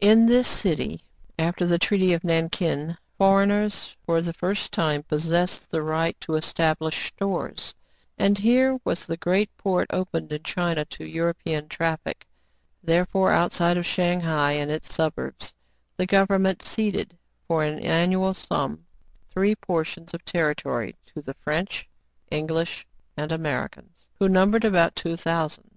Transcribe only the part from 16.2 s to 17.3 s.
ment ceded,